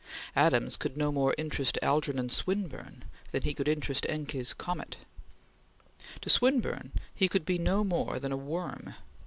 Adams 0.35 0.77
could 0.77 0.97
no 0.97 1.11
more 1.11 1.35
interest 1.37 1.77
Algernon 1.83 2.27
Swinburne 2.29 3.05
than 3.31 3.43
he 3.43 3.53
could 3.53 3.67
interest 3.67 4.03
Encke's 4.09 4.51
comet. 4.51 4.97
To 6.21 6.27
Swinburne 6.31 6.91
he 7.13 7.27
could 7.29 7.45
be 7.45 7.59
no 7.59 7.83
more 7.83 8.19
than 8.19 8.31
a 8.31 8.35
worm. 8.35 8.95